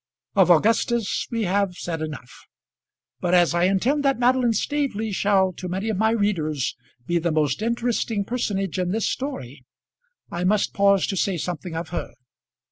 Of 0.35 0.49
Augustus 0.49 1.27
we 1.29 1.43
have 1.43 1.75
said 1.75 2.01
enough; 2.01 2.47
but 3.19 3.35
as 3.35 3.53
I 3.53 3.65
intend 3.65 4.01
that 4.03 4.17
Madeline 4.17 4.51
Staveley 4.53 5.11
shall, 5.11 5.53
to 5.53 5.69
many 5.69 5.89
of 5.89 5.97
my 5.97 6.09
readers, 6.09 6.75
be 7.05 7.19
the 7.19 7.31
most 7.31 7.61
interesting 7.61 8.25
personage 8.25 8.79
in 8.79 8.89
this 8.89 9.07
story, 9.07 9.63
I 10.31 10.43
must 10.43 10.73
pause 10.73 11.05
to 11.05 11.15
say 11.15 11.37
something 11.37 11.75
of 11.75 11.89
her. 11.89 12.15